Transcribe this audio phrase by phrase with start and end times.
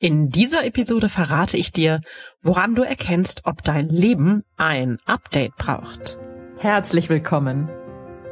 [0.00, 2.00] In dieser Episode verrate ich dir,
[2.40, 6.18] woran du erkennst, ob dein Leben ein Update braucht.
[6.56, 7.68] Herzlich willkommen.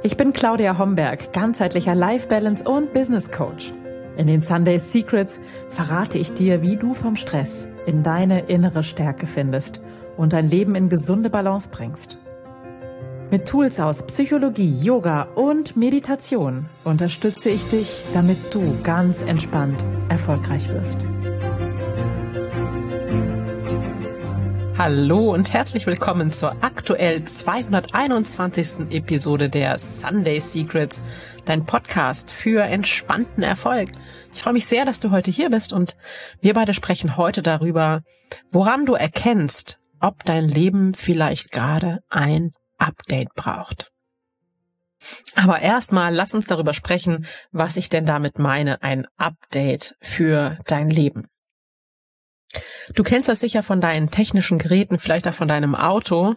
[0.04, 3.72] Ich bin Claudia Homberg, ganzheitlicher Life Balance und Business Coach.
[4.16, 9.26] In den Sunday Secrets verrate ich dir, wie du vom Stress in deine innere Stärke
[9.26, 9.83] findest
[10.17, 12.17] und dein Leben in gesunde Balance bringst.
[13.33, 20.69] Mit Tools aus Psychologie, Yoga und Meditation unterstütze ich dich, damit du ganz entspannt erfolgreich
[20.69, 20.98] wirst.
[24.79, 28.91] Hallo und herzlich willkommen zur aktuell 221.
[28.91, 31.01] Episode der Sunday Secrets,
[31.47, 33.89] dein Podcast für entspannten Erfolg.
[34.34, 35.97] Ich freue mich sehr, dass du heute hier bist und
[36.43, 38.03] wir beide sprechen heute darüber,
[38.51, 43.91] woran du erkennst, ob dein Leben vielleicht gerade ein Update braucht.
[45.37, 50.91] Aber erstmal lass uns darüber sprechen, was ich denn damit meine, ein Update für dein
[50.91, 51.29] Leben.
[52.95, 56.34] Du kennst das sicher von deinen technischen Geräten, vielleicht auch von deinem Auto,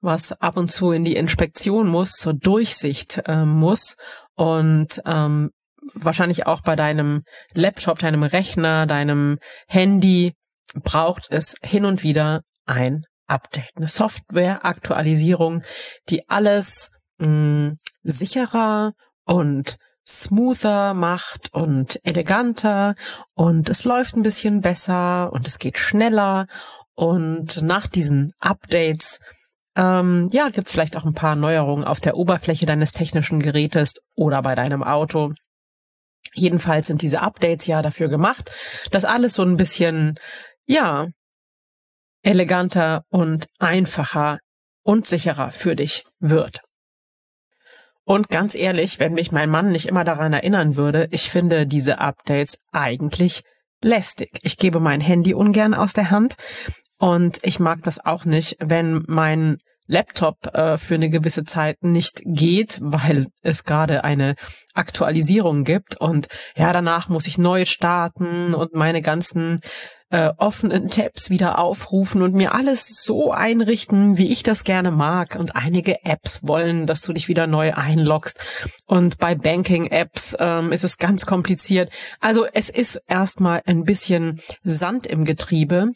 [0.00, 3.96] was ab und zu in die Inspektion muss, zur Durchsicht äh, muss
[4.34, 5.50] und ähm,
[5.94, 7.22] wahrscheinlich auch bei deinem
[7.54, 9.38] Laptop, deinem Rechner, deinem
[9.68, 10.34] Handy
[10.74, 15.62] braucht es hin und wieder ein Update, eine Software-Aktualisierung,
[16.08, 18.92] die alles mh, mm, sicherer
[19.24, 22.94] und smoother macht und eleganter
[23.34, 26.46] und es läuft ein bisschen besser und es geht schneller
[26.94, 29.20] und nach diesen Updates
[29.74, 34.42] ähm, ja, gibt's vielleicht auch ein paar Neuerungen auf der Oberfläche deines technischen Gerätes oder
[34.42, 35.32] bei deinem Auto.
[36.34, 38.50] Jedenfalls sind diese Updates ja dafür gemacht,
[38.90, 40.18] dass alles so ein bisschen,
[40.66, 41.08] ja,
[42.22, 44.38] eleganter und einfacher
[44.82, 46.60] und sicherer für dich wird.
[48.04, 51.98] Und ganz ehrlich, wenn mich mein Mann nicht immer daran erinnern würde, ich finde diese
[51.98, 53.42] Updates eigentlich
[53.82, 54.30] lästig.
[54.42, 56.34] Ich gebe mein Handy ungern aus der Hand
[56.98, 62.22] und ich mag das auch nicht, wenn mein Laptop äh, für eine gewisse Zeit nicht
[62.24, 64.36] geht, weil es gerade eine
[64.74, 69.60] Aktualisierung gibt und ja, danach muss ich neu starten und meine ganzen
[70.12, 75.36] äh, offenen Tabs wieder aufrufen und mir alles so einrichten, wie ich das gerne mag.
[75.36, 78.38] Und einige Apps wollen, dass du dich wieder neu einloggst.
[78.86, 81.90] Und bei Banking-Apps ähm, ist es ganz kompliziert.
[82.20, 85.92] Also es ist erstmal ein bisschen Sand im Getriebe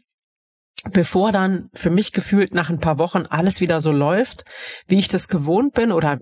[0.92, 4.44] bevor dann für mich gefühlt nach ein paar Wochen alles wieder so läuft,
[4.86, 6.20] wie ich das gewohnt bin oder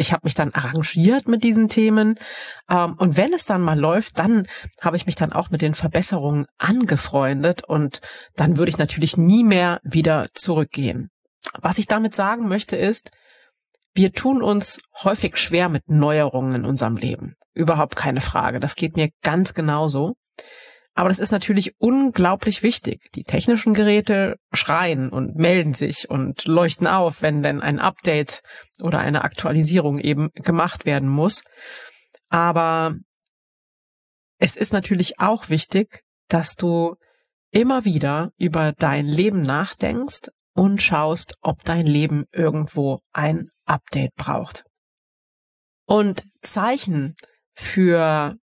[0.00, 2.18] ich habe mich dann arrangiert mit diesen Themen.
[2.68, 4.46] Ähm, und wenn es dann mal läuft, dann
[4.80, 8.00] habe ich mich dann auch mit den Verbesserungen angefreundet und
[8.34, 11.10] dann würde ich natürlich nie mehr wieder zurückgehen.
[11.60, 13.10] Was ich damit sagen möchte ist,
[13.92, 17.34] wir tun uns häufig schwer mit Neuerungen in unserem Leben.
[17.52, 18.60] Überhaupt keine Frage.
[18.60, 20.14] Das geht mir ganz genauso.
[20.94, 23.10] Aber das ist natürlich unglaublich wichtig.
[23.14, 28.42] Die technischen Geräte schreien und melden sich und leuchten auf, wenn denn ein Update
[28.80, 31.44] oder eine Aktualisierung eben gemacht werden muss.
[32.28, 32.96] Aber
[34.38, 36.96] es ist natürlich auch wichtig, dass du
[37.50, 44.64] immer wieder über dein Leben nachdenkst und schaust, ob dein Leben irgendwo ein Update braucht.
[45.86, 47.14] Und Zeichen
[47.52, 48.36] für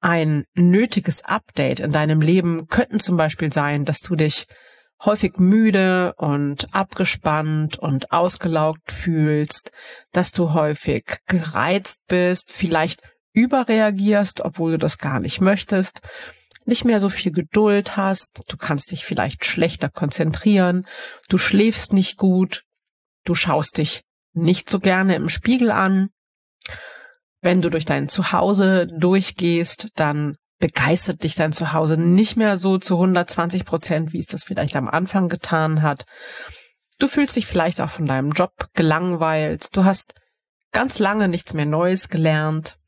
[0.00, 4.46] ein nötiges Update in deinem Leben könnten zum Beispiel sein, dass du dich
[5.04, 9.70] häufig müde und abgespannt und ausgelaugt fühlst,
[10.12, 13.02] dass du häufig gereizt bist, vielleicht
[13.32, 16.00] überreagierst, obwohl du das gar nicht möchtest,
[16.64, 20.86] nicht mehr so viel Geduld hast, du kannst dich vielleicht schlechter konzentrieren,
[21.28, 22.64] du schläfst nicht gut,
[23.24, 24.02] du schaust dich
[24.32, 26.08] nicht so gerne im Spiegel an,
[27.46, 32.94] wenn du durch dein Zuhause durchgehst, dann begeistert dich dein Zuhause nicht mehr so zu
[32.94, 36.06] 120 Prozent, wie es das vielleicht am Anfang getan hat.
[36.98, 39.68] Du fühlst dich vielleicht auch von deinem Job gelangweilt.
[39.76, 40.14] Du hast
[40.72, 42.78] ganz lange nichts mehr Neues gelernt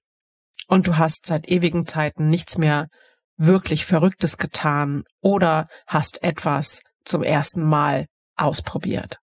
[0.67, 2.89] und du hast seit ewigen Zeiten nichts mehr
[3.37, 9.21] wirklich Verrücktes getan oder hast etwas zum ersten Mal ausprobiert.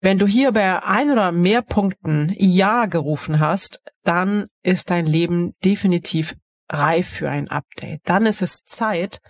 [0.00, 5.52] Wenn du hier bei ein oder mehr Punkten Ja gerufen hast, dann ist dein Leben
[5.62, 6.34] definitiv
[6.70, 8.00] reif für ein Update.
[8.04, 9.20] Dann ist es Zeit,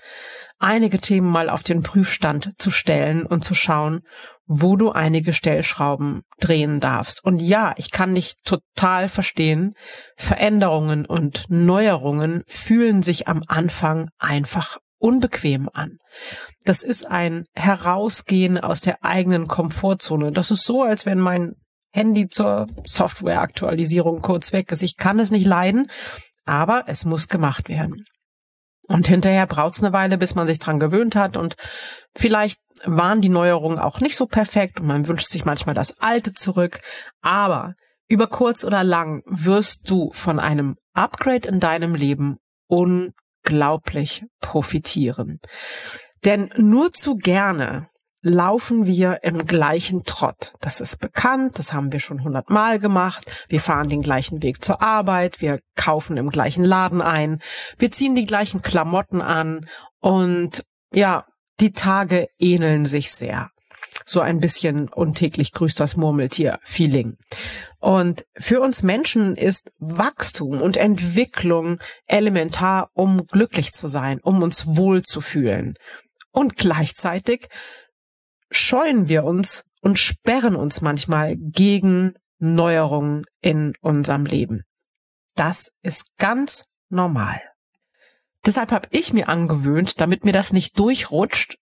[0.59, 4.03] einige Themen mal auf den Prüfstand zu stellen und zu schauen,
[4.47, 7.25] wo du einige Stellschrauben drehen darfst.
[7.25, 9.75] Und ja, ich kann dich total verstehen.
[10.17, 15.99] Veränderungen und Neuerungen fühlen sich am Anfang einfach unbequem an.
[16.65, 20.31] Das ist ein Herausgehen aus der eigenen Komfortzone.
[20.31, 21.55] Das ist so, als wenn mein
[21.93, 24.83] Handy zur Softwareaktualisierung kurz weg ist.
[24.83, 25.91] Ich kann es nicht leiden,
[26.45, 28.05] aber es muss gemacht werden.
[28.87, 31.57] Und hinterher braucht's eine Weile, bis man sich dran gewöhnt hat und
[32.17, 36.33] vielleicht waren die Neuerungen auch nicht so perfekt und man wünscht sich manchmal das Alte
[36.33, 36.81] zurück.
[37.21, 37.75] Aber
[38.09, 42.39] über kurz oder lang wirst du von einem Upgrade in deinem Leben
[43.45, 45.41] unglaublich profitieren.
[46.25, 47.89] Denn nur zu gerne
[48.23, 50.53] laufen wir im gleichen Trott.
[50.61, 53.25] Das ist bekannt, das haben wir schon hundertmal gemacht.
[53.49, 57.41] Wir fahren den gleichen Weg zur Arbeit, wir kaufen im gleichen Laden ein,
[57.79, 59.67] wir ziehen die gleichen Klamotten an
[60.01, 61.25] und ja,
[61.61, 63.49] die Tage ähneln sich sehr.
[64.05, 67.17] So ein bisschen untäglich grüßt das Murmeltier-Feeling.
[67.81, 74.77] Und für uns Menschen ist Wachstum und Entwicklung elementar, um glücklich zu sein, um uns
[74.77, 75.75] wohl zu fühlen.
[76.31, 77.49] Und gleichzeitig
[78.51, 84.65] scheuen wir uns und sperren uns manchmal gegen Neuerungen in unserem Leben.
[85.35, 87.41] Das ist ganz normal.
[88.45, 91.59] Deshalb habe ich mir angewöhnt, damit mir das nicht durchrutscht,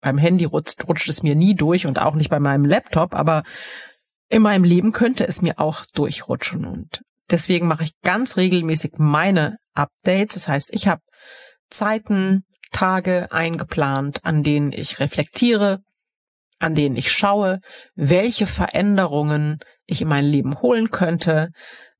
[0.00, 3.42] beim Handy rutscht, rutscht es mir nie durch und auch nicht bei meinem Laptop, aber
[4.30, 9.56] in meinem Leben könnte es mir auch durchrutschen und deswegen mache ich ganz regelmäßig meine
[9.74, 10.34] Updates.
[10.34, 11.02] Das heißt, ich habe
[11.68, 15.80] Zeiten, Tage eingeplant, an denen ich reflektiere,
[16.60, 17.60] an denen ich schaue,
[17.96, 21.50] welche Veränderungen ich in mein Leben holen könnte,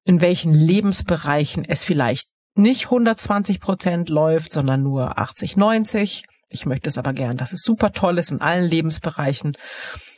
[0.04, 6.22] in welchen Lebensbereichen es vielleicht nicht 120 Prozent läuft, sondern nur 80, 90.
[6.50, 9.56] Ich möchte es aber gern, dass es super toll ist in allen Lebensbereichen.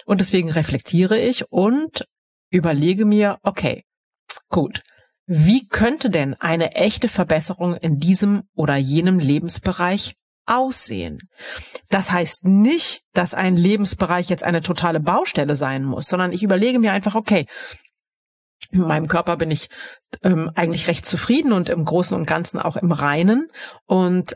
[0.06, 2.06] Und deswegen reflektiere ich und
[2.50, 3.84] überlege mir, okay,
[4.48, 4.82] gut,
[5.26, 10.14] wie könnte denn eine echte Verbesserung in diesem oder jenem Lebensbereich
[10.44, 11.18] aussehen.
[11.88, 16.78] Das heißt nicht, dass ein Lebensbereich jetzt eine totale Baustelle sein muss, sondern ich überlege
[16.78, 17.46] mir einfach, okay,
[18.72, 19.68] in meinem Körper bin ich
[20.22, 23.48] ähm, eigentlich recht zufrieden und im Großen und Ganzen auch im Reinen.
[23.84, 24.34] Und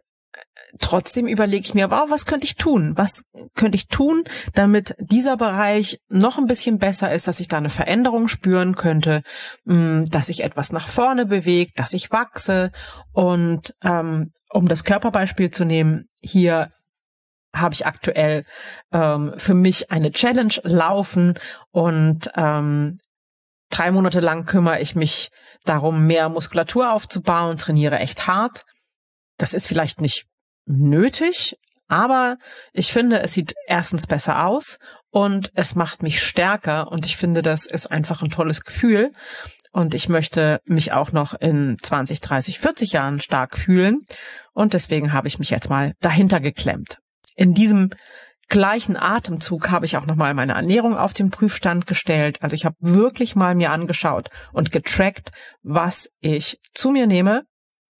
[0.81, 2.93] trotzdem überlege ich mir, wow, was könnte ich tun?
[2.97, 3.25] Was
[3.55, 4.25] könnte ich tun,
[4.55, 9.23] damit dieser Bereich noch ein bisschen besser ist, dass ich da eine Veränderung spüren könnte,
[9.65, 12.71] mm, dass sich etwas nach vorne bewegt, dass ich wachse.
[13.13, 16.71] Und ähm, um das Körperbeispiel zu nehmen, hier
[17.55, 18.45] habe ich aktuell
[18.93, 21.39] ähm, für mich eine Challenge laufen
[21.71, 22.99] und ähm,
[23.71, 25.31] drei Monate lang kümmere ich mich
[25.65, 28.65] darum, mehr Muskulatur aufzubauen, trainiere echt hart.
[29.39, 30.27] Das ist vielleicht nicht
[30.67, 31.57] nötig,
[31.89, 32.37] aber
[32.73, 34.79] ich finde, es sieht erstens besser aus
[35.11, 39.13] und es macht mich stärker und ich finde, das ist einfach ein tolles Gefühl.
[39.73, 44.01] Und ich möchte mich auch noch in 20, 30, 40 Jahren stark fühlen.
[44.55, 46.99] Und deswegen habe ich mich jetzt mal dahinter geklemmt.
[47.35, 47.91] In diesem
[48.49, 52.39] gleichen Atemzug habe ich auch nochmal meine Ernährung auf den Prüfstand gestellt.
[52.43, 55.31] Also ich habe wirklich mal mir angeschaut und getrackt,
[55.63, 57.43] was ich zu mir nehme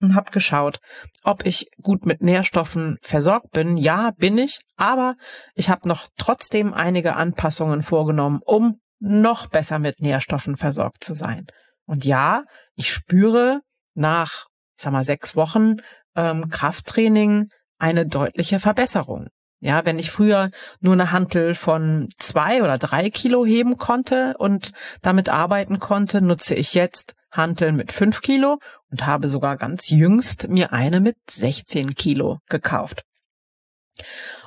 [0.01, 0.81] und habe geschaut,
[1.23, 3.77] ob ich gut mit Nährstoffen versorgt bin.
[3.77, 5.17] Ja, bin ich, aber
[5.55, 11.47] ich habe noch trotzdem einige Anpassungen vorgenommen, um noch besser mit Nährstoffen versorgt zu sein.
[11.87, 12.45] Und ja,
[12.75, 13.61] ich spüre
[13.95, 14.47] nach,
[14.77, 15.77] ich sag mal, sechs Wochen
[16.15, 17.49] ähm, Krafttraining
[17.79, 19.29] eine deutliche Verbesserung.
[19.61, 20.51] Ja, wenn ich früher
[20.81, 26.55] nur eine Hantel von zwei oder drei Kilo heben konnte und damit arbeiten konnte, nutze
[26.55, 28.59] ich jetzt Hanteln mit fünf Kilo
[28.91, 33.03] und habe sogar ganz jüngst mir eine mit 16 Kilo gekauft.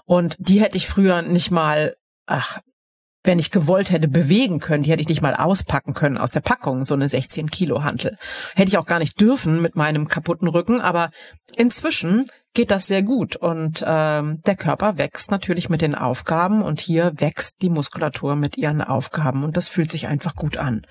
[0.06, 2.60] Und die hätte ich früher nicht mal, ach,
[3.24, 4.84] wenn ich gewollt hätte, bewegen können.
[4.84, 8.18] Die hätte ich nicht mal auspacken können aus der Packung, so eine 16 Kilo Hantel.
[8.56, 11.12] Hätte ich auch gar nicht dürfen mit meinem kaputten Rücken, aber
[11.56, 16.80] inzwischen geht das sehr gut und ähm, der Körper wächst natürlich mit den Aufgaben und
[16.80, 20.82] hier wächst die Muskulatur mit ihren Aufgaben und das fühlt sich einfach gut an.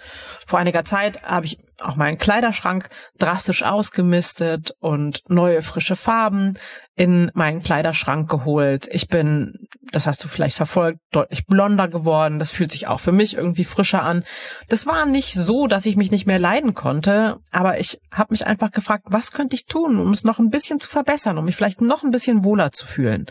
[0.46, 6.58] Vor einiger Zeit habe ich auch meinen Kleiderschrank drastisch ausgemistet und neue frische Farben
[6.94, 8.88] in meinen Kleiderschrank geholt.
[8.90, 9.54] Ich bin,
[9.92, 12.38] das hast du vielleicht verfolgt, deutlich blonder geworden.
[12.38, 14.24] Das fühlt sich auch für mich irgendwie frischer an.
[14.68, 18.46] Das war nicht so, dass ich mich nicht mehr leiden konnte, aber ich habe mich
[18.46, 21.56] einfach gefragt, was könnte ich tun, um es noch ein bisschen zu verbessern, um mich
[21.56, 23.26] vielleicht noch ein bisschen wohler zu fühlen.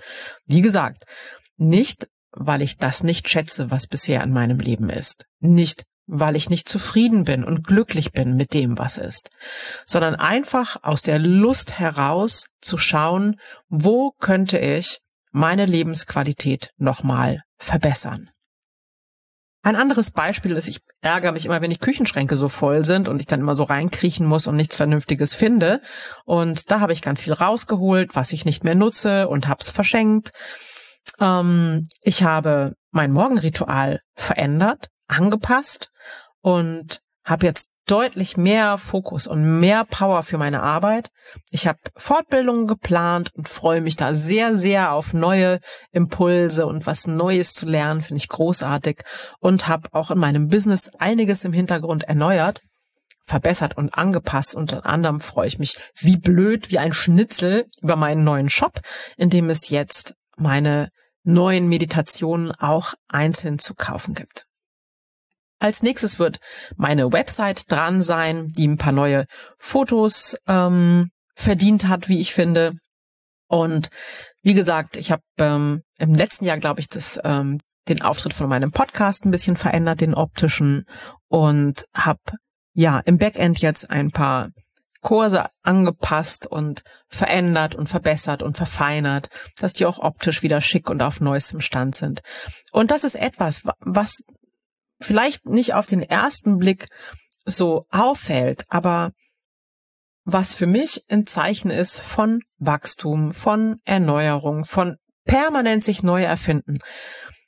[0.46, 1.04] Wie gesagt,
[1.58, 2.08] nicht
[2.40, 5.26] weil ich das nicht schätze, was bisher in meinem Leben ist.
[5.40, 9.30] Nicht, weil ich nicht zufrieden bin und glücklich bin mit dem, was ist,
[9.86, 13.36] sondern einfach aus der Lust heraus zu schauen,
[13.68, 15.00] wo könnte ich
[15.32, 18.30] meine Lebensqualität nochmal verbessern.
[19.64, 23.20] Ein anderes Beispiel ist, ich ärgere mich immer, wenn die Küchenschränke so voll sind und
[23.20, 25.82] ich dann immer so reinkriechen muss und nichts Vernünftiges finde.
[26.24, 30.32] Und da habe ich ganz viel rausgeholt, was ich nicht mehr nutze und hab's verschenkt.
[31.20, 35.92] Ähm, ich habe mein Morgenritual verändert, angepasst
[36.42, 41.10] und habe jetzt deutlich mehr Fokus und mehr Power für meine Arbeit.
[41.50, 45.60] Ich habe Fortbildungen geplant und freue mich da sehr, sehr auf neue
[45.92, 49.02] Impulse und was Neues zu lernen, finde ich großartig
[49.40, 52.62] und habe auch in meinem Business einiges im Hintergrund erneuert,
[53.24, 54.54] verbessert und angepasst.
[54.54, 58.82] Unter anderem freue ich mich wie blöd, wie ein Schnitzel über meinen neuen Shop,
[59.16, 60.90] in dem es jetzt meine
[61.24, 64.47] neuen Meditationen auch einzeln zu kaufen gibt.
[65.60, 66.40] Als nächstes wird
[66.76, 69.26] meine Website dran sein, die ein paar neue
[69.58, 72.74] Fotos ähm, verdient hat, wie ich finde.
[73.48, 73.90] Und
[74.44, 78.50] wie gesagt, ich habe ähm, im letzten Jahr, glaube ich, das, ähm, den Auftritt von
[78.50, 80.86] meinem Podcast ein bisschen verändert, den optischen,
[81.30, 82.20] und habe
[82.74, 84.50] ja im Backend jetzt ein paar
[85.02, 91.02] Kurse angepasst und verändert und verbessert und verfeinert, dass die auch optisch wieder schick und
[91.02, 92.22] auf neuestem Stand sind.
[92.72, 94.24] Und das ist etwas, was
[95.00, 96.88] vielleicht nicht auf den ersten Blick
[97.46, 99.12] so auffällt, aber
[100.26, 106.80] was für mich ein Zeichen ist von Wachstum, von Erneuerung, von permanent sich neu erfinden,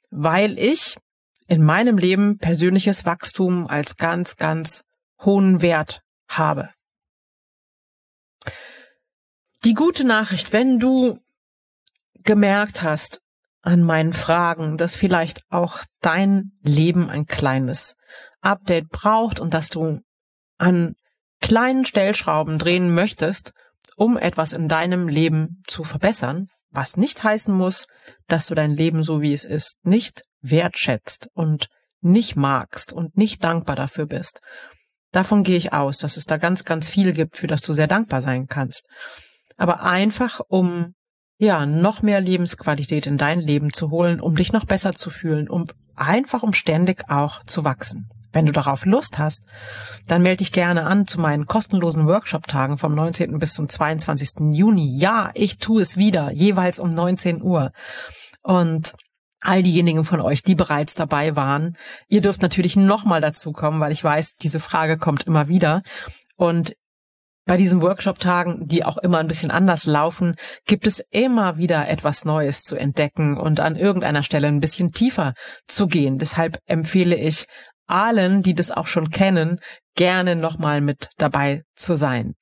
[0.10, 0.98] weil ich
[1.48, 4.84] in meinem Leben persönliches Wachstum als ganz, ganz
[5.20, 6.70] hohen Wert habe.
[9.65, 11.20] Die gute Nachricht, wenn du
[12.24, 13.22] gemerkt hast,
[13.61, 17.95] an meinen Fragen, dass vielleicht auch dein Leben ein kleines
[18.41, 19.99] Update braucht und dass du
[20.57, 20.95] an
[21.41, 23.53] kleinen Stellschrauben drehen möchtest,
[23.95, 27.87] um etwas in deinem Leben zu verbessern, was nicht heißen muss,
[28.27, 31.67] dass du dein Leben so wie es ist nicht wertschätzt und
[32.01, 34.39] nicht magst und nicht dankbar dafür bist.
[35.11, 37.87] Davon gehe ich aus, dass es da ganz, ganz viel gibt, für das du sehr
[37.87, 38.85] dankbar sein kannst.
[39.57, 40.93] Aber einfach, um
[41.39, 45.50] ja, noch mehr Lebensqualität in dein Leben zu holen, um dich noch besser zu fühlen,
[45.50, 48.10] um einfach um ständig auch zu wachsen.
[48.31, 49.43] Wenn du darauf Lust hast,
[50.05, 53.39] dann melde dich gerne an zu meinen kostenlosen Workshop-Tagen vom 19.
[53.39, 54.53] bis zum 22.
[54.53, 54.98] Juni.
[54.98, 57.72] Ja, ich tue es wieder, jeweils um 19 Uhr.
[58.43, 58.93] Und
[59.39, 61.77] all diejenigen von euch, die bereits dabei waren,
[62.10, 65.81] ihr dürft natürlich nochmal dazu kommen, weil ich weiß, diese Frage kommt immer wieder.
[66.36, 66.75] Und
[67.50, 70.36] bei diesen Workshop-Tagen, die auch immer ein bisschen anders laufen,
[70.68, 75.34] gibt es immer wieder etwas Neues zu entdecken und an irgendeiner Stelle ein bisschen tiefer
[75.65, 76.20] zu gehen.
[76.20, 77.48] Deshalb empfehle ich
[77.88, 79.60] allen, die das auch schon kennen,
[79.96, 82.36] gerne nochmal mit dabei zu sein.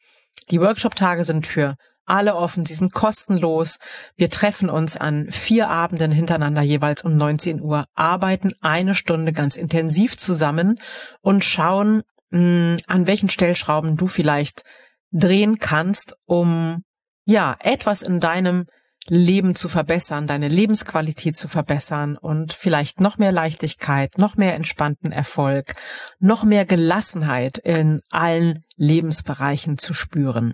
[0.51, 3.79] Die Workshop-Tage sind für alle offen, sie sind kostenlos.
[4.17, 9.55] Wir treffen uns an vier Abenden hintereinander jeweils um 19 Uhr, arbeiten eine Stunde ganz
[9.55, 10.81] intensiv zusammen
[11.21, 14.63] und schauen, mh, hm, an welchen Stellschrauben du vielleicht
[15.11, 16.83] drehen kannst, um
[17.25, 18.65] ja etwas in deinem
[19.09, 25.11] Leben zu verbessern, deine Lebensqualität zu verbessern und vielleicht noch mehr Leichtigkeit, noch mehr entspannten
[25.11, 25.75] Erfolg,
[26.19, 30.53] noch mehr Gelassenheit in allen Lebensbereichen zu spüren.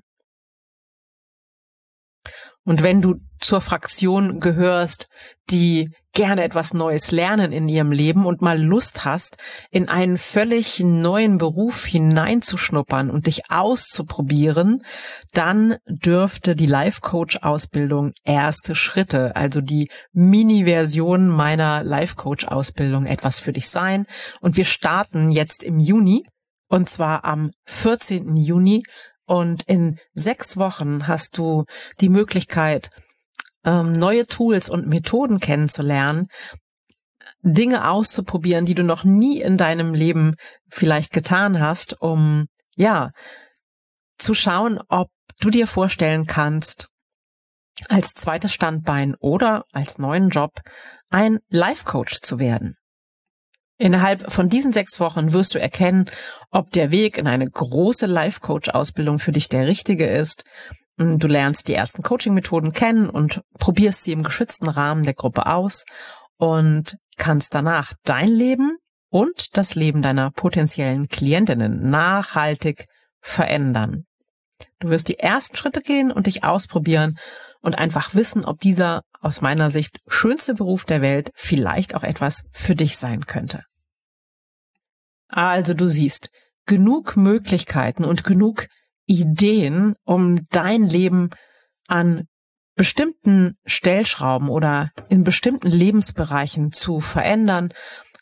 [2.63, 5.09] Und wenn du zur Fraktion gehörst,
[5.49, 9.37] die gerne etwas Neues lernen in ihrem Leben und mal Lust hast,
[9.71, 14.83] in einen völlig neuen Beruf hineinzuschnuppern und dich auszuprobieren,
[15.33, 23.05] dann dürfte die Life Coach Ausbildung erste Schritte, also die Mini-Version meiner Life Coach Ausbildung
[23.07, 24.05] etwas für dich sein.
[24.39, 26.25] Und wir starten jetzt im Juni
[26.69, 28.35] und zwar am 14.
[28.35, 28.83] Juni
[29.25, 31.65] und in sechs Wochen hast du
[32.01, 32.89] die Möglichkeit,
[33.65, 36.27] ähm, neue Tools und Methoden kennenzulernen,
[37.41, 40.35] Dinge auszuprobieren, die du noch nie in deinem Leben
[40.69, 43.11] vielleicht getan hast, um ja
[44.17, 46.87] zu schauen, ob du dir vorstellen kannst,
[47.89, 50.51] als zweites Standbein oder als neuen Job
[51.09, 52.75] ein Life Coach zu werden.
[53.77, 56.09] Innerhalb von diesen sechs Wochen wirst du erkennen,
[56.51, 60.45] ob der Weg in eine große Life Coach Ausbildung für dich der richtige ist.
[60.97, 65.47] Du lernst die ersten Coaching Methoden kennen und probierst sie im geschützten Rahmen der Gruppe
[65.47, 65.85] aus
[66.37, 68.77] und kannst danach dein Leben
[69.09, 72.85] und das Leben deiner potenziellen Klientinnen nachhaltig
[73.21, 74.05] verändern.
[74.79, 77.17] Du wirst die ersten Schritte gehen und dich ausprobieren
[77.61, 82.43] und einfach wissen, ob dieser aus meiner Sicht schönste Beruf der Welt vielleicht auch etwas
[82.51, 83.63] für dich sein könnte.
[85.27, 86.29] Also du siehst
[86.65, 88.67] genug Möglichkeiten und genug
[89.05, 91.29] Ideen, um dein Leben
[91.87, 92.27] an
[92.75, 97.69] bestimmten Stellschrauben oder in bestimmten Lebensbereichen zu verändern,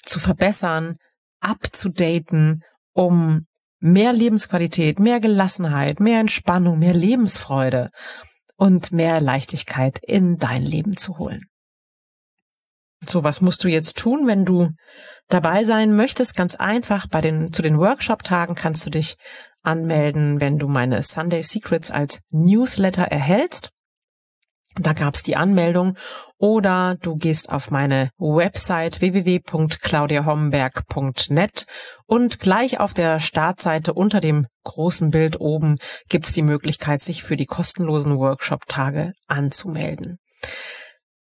[0.03, 0.97] zu verbessern,
[1.39, 3.45] abzudaten, um
[3.79, 7.89] mehr Lebensqualität, mehr Gelassenheit, mehr Entspannung, mehr Lebensfreude
[8.55, 11.41] und mehr Leichtigkeit in dein Leben zu holen.
[13.03, 14.69] So, was musst du jetzt tun, wenn du
[15.27, 16.35] dabei sein möchtest?
[16.35, 17.07] Ganz einfach.
[17.07, 19.17] Bei den, zu den Workshop-Tagen kannst du dich
[19.63, 23.71] anmelden, wenn du meine Sunday Secrets als Newsletter erhältst.
[24.75, 25.97] Da gab's die Anmeldung
[26.37, 31.65] oder du gehst auf meine Website www.claudiahomberg.net
[32.05, 35.75] und gleich auf der Startseite unter dem großen Bild oben
[36.07, 40.19] gibt's die Möglichkeit, sich für die kostenlosen Workshop-Tage anzumelden.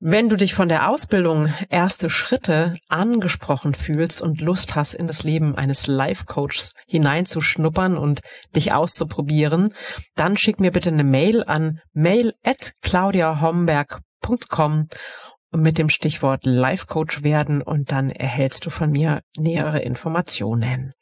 [0.03, 5.21] Wenn du dich von der Ausbildung erste Schritte angesprochen fühlst und Lust hast, in das
[5.21, 8.21] Leben eines Life-Coaches hineinzuschnuppern und
[8.55, 9.75] dich auszuprobieren,
[10.15, 14.87] dann schick mir bitte eine Mail an mail at claudiahomberg.com
[15.51, 20.93] mit dem Stichwort Life-Coach werden und dann erhältst du von mir nähere Informationen.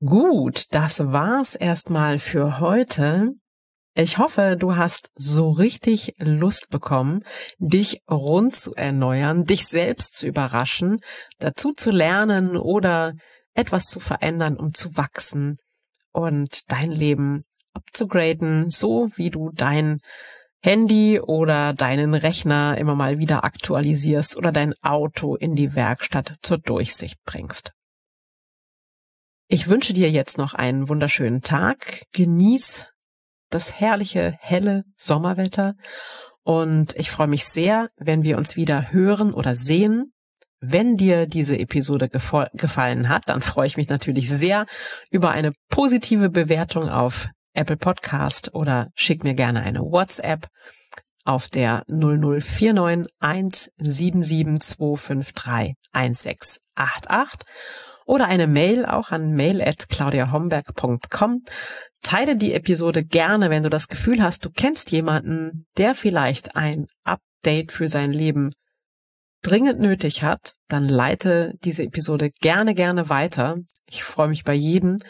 [0.00, 3.32] Gut, das war's erstmal für heute.
[3.98, 7.24] Ich hoffe, du hast so richtig Lust bekommen,
[7.56, 10.98] dich rund zu erneuern, dich selbst zu überraschen,
[11.38, 13.14] dazu zu lernen oder
[13.54, 15.56] etwas zu verändern, um zu wachsen
[16.12, 20.00] und dein Leben abzugraden, so wie du dein
[20.60, 26.58] Handy oder deinen Rechner immer mal wieder aktualisierst oder dein Auto in die Werkstatt zur
[26.58, 27.72] Durchsicht bringst.
[29.48, 32.02] Ich wünsche dir jetzt noch einen wunderschönen Tag.
[32.12, 32.88] Genieß
[33.50, 35.74] das herrliche, helle Sommerwetter.
[36.42, 40.12] Und ich freue mich sehr, wenn wir uns wieder hören oder sehen.
[40.60, 44.66] Wenn dir diese Episode gefallen hat, dann freue ich mich natürlich sehr
[45.10, 50.48] über eine positive Bewertung auf Apple Podcast oder schick mir gerne eine WhatsApp
[51.24, 54.78] auf der 0049 177
[55.92, 57.46] 1688
[58.06, 61.42] oder eine Mail auch an mail at claudiahomberg.com
[62.02, 66.86] Teile die Episode gerne, wenn du das Gefühl hast, du kennst jemanden, der vielleicht ein
[67.04, 68.50] Update für sein Leben
[69.42, 73.56] dringend nötig hat, dann leite diese Episode gerne, gerne weiter.
[73.88, 75.00] Ich freue mich bei jedem,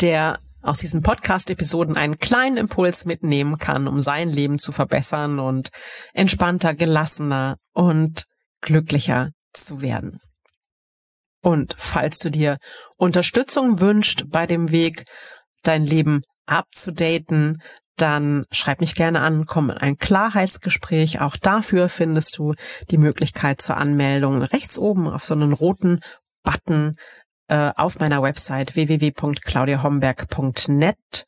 [0.00, 5.70] der aus diesen Podcast-Episoden einen kleinen Impuls mitnehmen kann, um sein Leben zu verbessern und
[6.12, 8.24] entspannter, gelassener und
[8.60, 10.20] glücklicher zu werden.
[11.40, 12.58] Und falls du dir
[12.96, 15.04] Unterstützung wünscht bei dem Weg,
[15.62, 17.62] dein Leben abzudaten,
[17.96, 21.20] dann schreib mich gerne an, komm in ein Klarheitsgespräch.
[21.20, 22.54] Auch dafür findest du
[22.90, 26.00] die Möglichkeit zur Anmeldung rechts oben auf so einen roten
[26.44, 26.96] Button
[27.48, 31.26] äh, auf meiner Website www.claudiahomberg.net.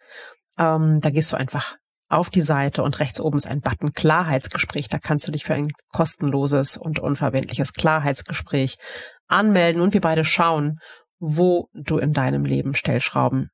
[0.59, 1.77] Ähm, da gehst du einfach
[2.09, 4.89] auf die Seite und rechts oben ist ein Button Klarheitsgespräch.
[4.89, 8.79] Da kannst du dich für ein kostenloses und unverbindliches Klarheitsgespräch
[9.29, 10.81] anmelden und wir beide schauen,
[11.19, 13.51] wo du in deinem Leben Stellschrauben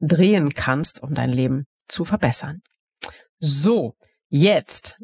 [0.00, 2.62] drehen kannst, um dein Leben zu verbessern.
[3.38, 3.94] So,
[4.28, 5.02] jetzt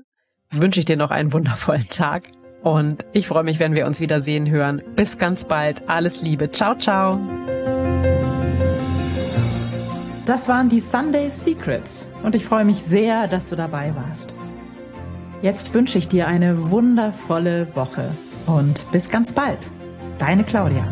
[0.50, 2.24] wünsche ich dir noch einen wundervollen Tag
[2.62, 4.82] und ich freue mich, wenn wir uns wieder sehen hören.
[4.96, 5.88] Bis ganz bald.
[5.88, 6.50] Alles Liebe.
[6.50, 7.20] Ciao, ciao.
[10.26, 14.32] Das waren die Sunday Secrets und ich freue mich sehr, dass du dabei warst.
[15.42, 18.10] Jetzt wünsche ich dir eine wundervolle Woche
[18.46, 19.70] und bis ganz bald.
[20.18, 20.86] Deine Claudia.